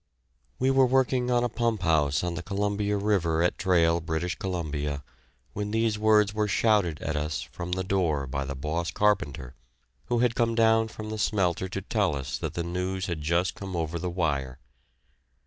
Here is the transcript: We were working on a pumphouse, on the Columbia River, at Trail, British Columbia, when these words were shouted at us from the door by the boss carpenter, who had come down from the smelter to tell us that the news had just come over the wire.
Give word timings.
We 0.57 0.71
were 0.71 0.87
working 0.87 1.29
on 1.29 1.43
a 1.43 1.47
pumphouse, 1.47 2.23
on 2.23 2.33
the 2.33 2.41
Columbia 2.41 2.97
River, 2.97 3.43
at 3.43 3.59
Trail, 3.59 4.01
British 4.01 4.33
Columbia, 4.33 5.03
when 5.53 5.69
these 5.69 5.99
words 5.99 6.33
were 6.33 6.47
shouted 6.47 6.99
at 7.03 7.15
us 7.15 7.43
from 7.43 7.73
the 7.73 7.83
door 7.83 8.25
by 8.25 8.45
the 8.45 8.55
boss 8.55 8.89
carpenter, 8.89 9.53
who 10.05 10.17
had 10.17 10.33
come 10.33 10.55
down 10.55 10.87
from 10.87 11.11
the 11.11 11.19
smelter 11.19 11.69
to 11.69 11.83
tell 11.83 12.15
us 12.15 12.39
that 12.39 12.55
the 12.55 12.63
news 12.63 13.05
had 13.05 13.21
just 13.21 13.53
come 13.53 13.75
over 13.75 13.99
the 13.99 14.09
wire. 14.09 14.57